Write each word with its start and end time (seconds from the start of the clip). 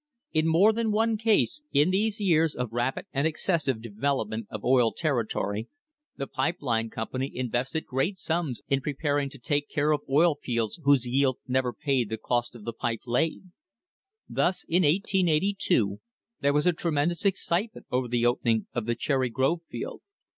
In 0.33 0.47
more 0.47 0.73
than 0.73 0.89
one 0.91 1.15
case, 1.15 1.61
in 1.71 1.91
these 1.91 2.19
years 2.19 2.55
of 2.55 2.71
rapid 2.73 3.05
and 3.13 3.27
excessive 3.27 3.83
development 3.83 4.47
of 4.49 4.65
oil 4.65 4.91
territory, 4.91 5.67
the 6.17 6.25
pipe 6.25 6.57
line 6.61 6.89
company 6.89 7.29
invested 7.31 7.85
great 7.85 8.17
sums 8.17 8.63
in 8.67 8.81
pre 8.81 8.95
paring 8.95 9.29
to 9.29 9.37
take 9.37 9.69
care 9.69 9.91
of 9.91 10.01
oil 10.09 10.33
fields 10.41 10.79
whose 10.83 11.05
yield 11.07 11.37
never 11.47 11.71
paid 11.71 12.09
the 12.09 12.17
cost 12.17 12.55
of 12.55 12.63
the 12.63 12.73
pipe 12.73 13.01
laid. 13.05 13.51
Thus, 14.27 14.65
in 14.67 14.81
1882, 14.81 15.99
there 16.39 16.51
was 16.51 16.65
a 16.65 16.73
tremendous 16.73 17.23
excitement 17.23 17.85
over 17.91 18.07
the 18.07 18.25
opening 18.25 18.65
of 18.73 18.87
the 18.87 18.95
Cherry 18.95 19.29
Grove 19.29 19.61
field. 19.69 20.01